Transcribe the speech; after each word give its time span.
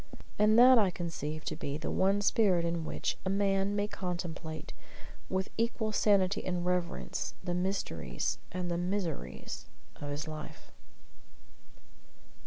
And 0.39 0.57
that 0.57 0.79
I 0.79 0.89
conceive 0.89 1.45
to 1.45 1.55
be 1.55 1.77
the 1.77 1.91
one 1.91 2.21
spirit 2.21 2.65
in 2.65 2.85
which 2.85 3.19
a 3.23 3.29
man 3.29 3.75
may 3.75 3.87
contemplate, 3.87 4.73
with 5.29 5.51
equal 5.59 5.91
sanity 5.91 6.43
and 6.43 6.65
reverence, 6.65 7.35
the 7.43 7.53
mysteries 7.53 8.39
and 8.51 8.71
the 8.71 8.79
miseries 8.79 9.67
of 9.97 10.09
his 10.09 10.27
life. 10.27 10.71